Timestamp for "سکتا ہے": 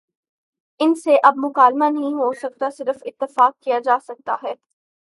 4.03-4.53